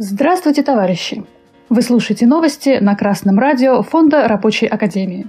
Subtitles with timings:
[0.00, 1.24] Здравствуйте, товарищи!
[1.68, 5.26] Вы слушаете новости на Красном радио Фонда Рабочей Академии.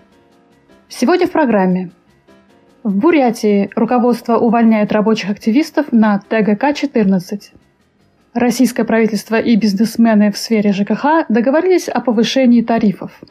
[0.88, 1.90] Сегодня в программе.
[2.84, 7.42] В Бурятии руководство увольняет рабочих активистов на ТГК-14.
[8.36, 13.12] Российское правительство и бизнесмены в сфере ЖКХ договорились о повышении тарифов–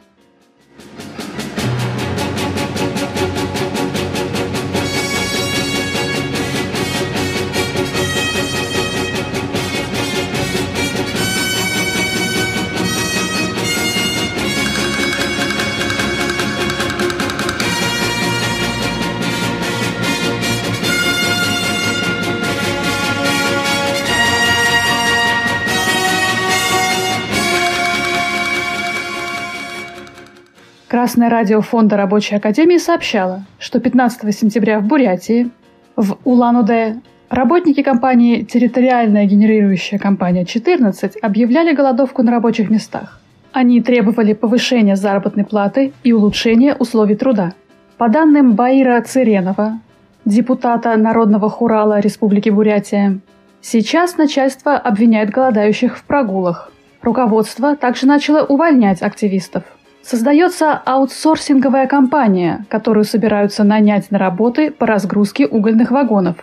[30.89, 35.51] Красное радио Фонда Рабочей Академии сообщало, что 15 сентября в Бурятии,
[35.95, 36.95] в Улан-Удэ,
[37.29, 43.21] работники компании «Территориальная генерирующая компания 14» объявляли голодовку на рабочих местах.
[43.51, 47.53] Они требовали повышения заработной платы и улучшения условий труда.
[47.99, 49.79] По данным Баира Циренова,
[50.25, 53.19] депутата Народного хурала Республики Бурятия,
[53.61, 56.71] сейчас начальство обвиняет голодающих в прогулах.
[57.03, 59.65] Руководство также начало увольнять активистов–
[60.09, 66.37] Создается аутсорсинговая компания, которую собираются нанять на работы по разгрузке угольных вагонов.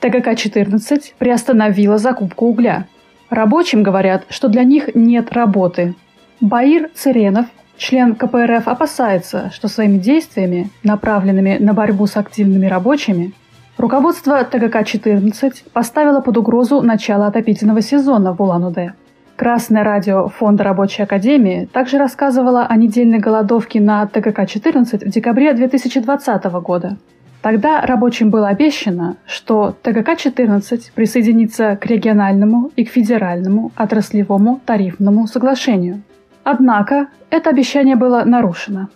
[0.00, 2.88] ТГК-14 приостановила закупку угля.
[3.30, 5.94] Рабочим говорят, что для них нет работы.
[6.40, 13.34] Баир Церенов, член КПРФ, опасается, что своими действиями, направленными на борьбу с активными рабочими,
[13.78, 18.94] руководство ТГК-14 поставило под угрозу начало отопительного сезона в Улан-Удэ.
[19.42, 26.44] Красное радио Фонда Рабочей Академии также рассказывало о недельной голодовке на ТГК-14 в декабре 2020
[26.62, 26.96] года.
[27.40, 36.02] Тогда рабочим было обещано, что ТГК-14 присоединится к региональному и к федеральному отраслевому тарифному соглашению.
[36.44, 38.90] Однако это обещание было нарушено.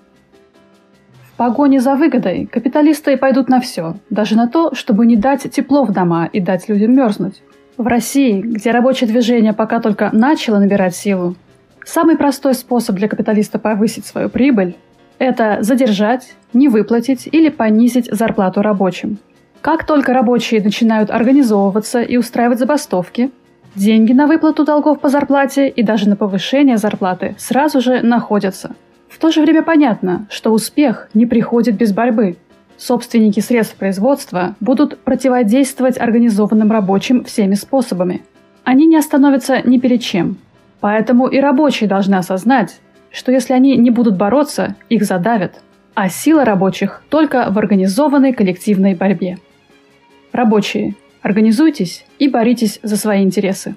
[1.24, 5.82] В погоне за выгодой капиталисты пойдут на все, даже на то, чтобы не дать тепло
[5.82, 7.42] в дома и дать людям мерзнуть.
[7.76, 11.36] В России, где рабочее движение пока только начало набирать силу,
[11.84, 14.76] самый простой способ для капиталиста повысить свою прибыль–
[15.18, 19.18] это задержать, не выплатить или понизить зарплату рабочим.
[19.60, 23.30] Как только рабочие начинают организовываться и устраивать забастовки,
[23.74, 28.74] деньги на выплату долгов по зарплате и даже на повышение зарплаты сразу же находятся.
[29.08, 32.38] В то же время понятно, что успех не приходит без борьбы–
[32.76, 38.22] Собственники средств производства будут противодействовать организованным рабочим всеми способами.
[38.64, 40.36] Они не остановятся ни перед чем.
[40.80, 45.62] Поэтому и рабочие должны осознать, что если они не будут бороться, их задавят.
[45.94, 49.38] А сила рабочих только в организованной коллективной борьбе.
[50.32, 53.74] Рабочие, организуйтесь и боритесь за свои интересы.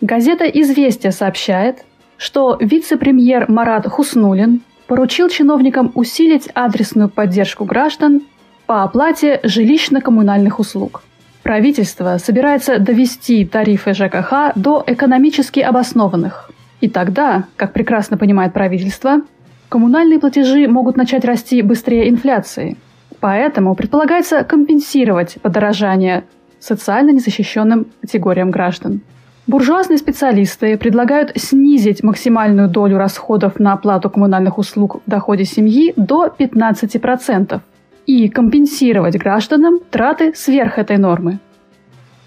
[0.00, 1.84] Газета «Известия» сообщает,
[2.16, 8.22] что вице-премьер Марат Хуснулин поручил чиновникам усилить адресную поддержку граждан
[8.66, 11.02] по оплате жилищно-коммунальных услуг.
[11.42, 16.50] Правительство собирается довести тарифы ЖКХ до экономически обоснованных.
[16.80, 19.20] И тогда, как прекрасно понимает правительство,
[19.68, 22.76] коммунальные платежи могут начать расти быстрее инфляции.
[23.20, 26.24] Поэтому предполагается компенсировать подорожание
[26.58, 29.00] социально незащищенным категориям граждан.
[29.46, 36.26] Буржуазные специалисты предлагают снизить максимальную долю расходов на оплату коммунальных услуг в доходе семьи до
[36.26, 37.60] 15%
[38.06, 41.38] и компенсировать гражданам траты сверх этой нормы.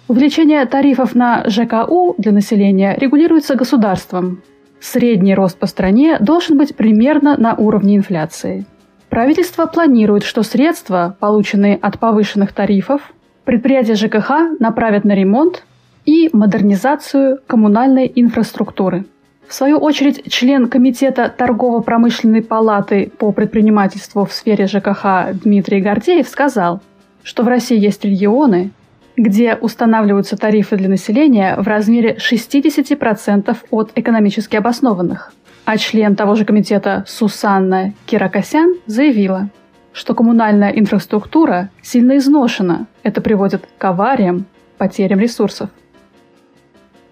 [0.08, 4.42] Увеличение тарифов на ЖКУ для населения регулируется государством.
[4.80, 8.66] Средний рост по стране должен быть примерно на уровне инфляции.
[9.10, 13.12] Правительство планирует, что средства, полученные от повышенных тарифов,
[13.44, 15.66] предприятия ЖКХ направят на ремонт
[16.10, 19.06] и модернизацию коммунальной инфраструктуры.
[19.48, 26.82] В свою очередь, член Комитета торгово-промышленной палаты по предпринимательству в сфере ЖКХ Дмитрий Гордеев сказал,
[27.22, 28.72] что в России есть регионы,
[29.18, 35.32] где устанавливаются тарифы для населения в размере 60% от экономически обоснованных.
[35.66, 39.50] А член того же комитета Сусанна Киракосян заявила,
[39.94, 42.88] что коммунальная инфраструктура сильно изношена.
[43.04, 44.46] Это приводит к авариям,
[44.80, 45.70] потерям ресурсов.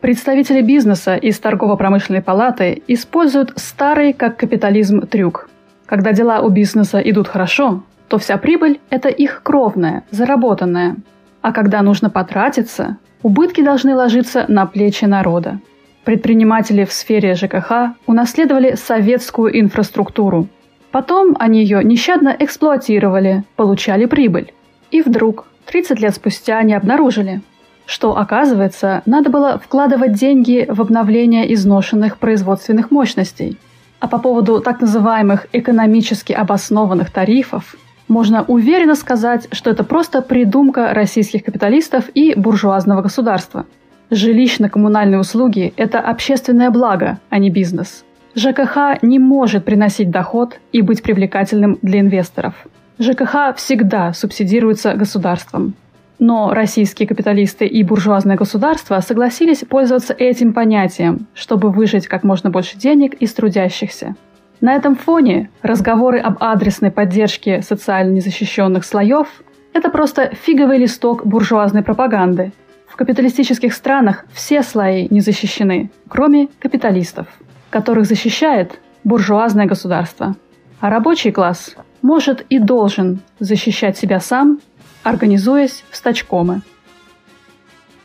[0.01, 5.49] Представители бизнеса из торгово-промышленной палаты используют старый как капитализм трюк.
[5.87, 10.97] Когда дела у бизнеса идут хорошо, то вся прибыль– это их кровная, заработанная.
[11.41, 15.59] А когда нужно потратиться, убытки должны ложиться на плечи народа.
[16.03, 20.47] Предприниматели в сфере ЖКХ унаследовали советскую инфраструктуру.
[20.91, 24.53] Потом они ее нещадно эксплуатировали, получали прибыль.
[24.91, 27.41] И вдруг, 30 лет спустя, они обнаружили–
[27.87, 33.57] что, оказывается, надо было вкладывать деньги в обновление изношенных производственных мощностей.
[33.99, 37.75] А по поводу так называемых экономически обоснованных тарифов,
[38.09, 43.65] можно уверенно сказать, что это просто придумка российских капиталистов и буржуазного государства.
[44.09, 48.03] Жилищно-коммунальные услуги– это общественное благо, а не бизнес.
[48.35, 52.53] ЖКХ не может приносить доход и быть привлекательным для инвесторов.
[52.99, 55.73] ЖКХ всегда субсидируется государством.
[56.19, 62.77] Но российские капиталисты и буржуазное государство согласились пользоваться этим понятием, чтобы выжить как можно больше
[62.77, 64.15] денег из трудящихся.
[64.59, 69.27] На этом фоне разговоры об адресной поддержке социально незащищенных слоев–
[69.73, 72.51] это просто фиговый листок буржуазной пропаганды.
[72.87, 77.27] В капиталистических странах все слои не защищены, кроме капиталистов,
[77.69, 80.35] которых защищает буржуазное государство.
[80.79, 84.59] А рабочий класс может и должен защищать себя сам,
[85.09, 86.61] организуясь в стачкомы.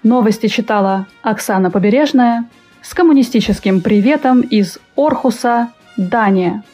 [0.02, 2.48] Новости читала Оксана Побережная
[2.80, 6.64] с коммунистическим приветом из Орхуса, Дания–